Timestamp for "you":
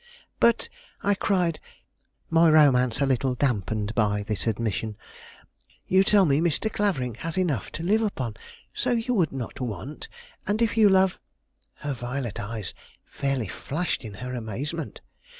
5.85-6.03, 8.93-9.13, 10.75-10.89